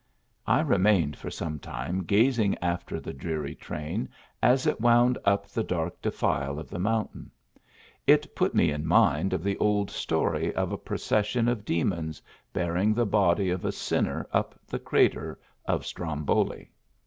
I 0.47 0.61
remained 0.61 1.15
for 1.15 1.29
some 1.29 1.59
time 1.59 2.01
gazing 2.05 2.57
after 2.57 2.99
the 2.99 3.13
dreary 3.13 3.53
train 3.53 4.09
as 4.41 4.65
it 4.65 4.81
wound 4.81 5.19
up 5.25 5.45
the 5.45 5.63
dark 5.63 6.01
defile 6.01 6.57
of 6.57 6.71
the 6.71 6.79
mountain. 6.79 7.29
It 8.07 8.35
put 8.35 8.55
me 8.55 8.71
in 8.71 8.87
mind 8.87 9.31
of 9.31 9.43
the 9.43 9.57
old 9.57 9.91
story 9.91 10.55
of 10.55 10.71
a 10.71 10.75
procession 10.79 11.47
of 11.47 11.65
demons, 11.65 12.19
bearing 12.51 12.95
the 12.95 13.05
body 13.05 13.51
of 13.51 13.63
a 13.63 13.71
sinner 13.71 14.27
up 14.33 14.55
the 14.65 14.79
crater 14.79 15.39
of 15.65 15.85
Stromboli. 15.85 16.71